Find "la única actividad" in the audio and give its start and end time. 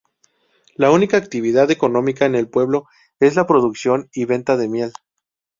0.73-1.69